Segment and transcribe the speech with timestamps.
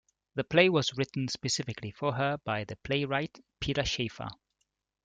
[0.33, 4.29] The play was written specifically for her by the playwright Peter Shaffer.